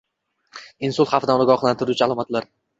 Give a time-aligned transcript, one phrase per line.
[0.87, 2.53] Insult xavfidan ogohlantiruvchi alomatlar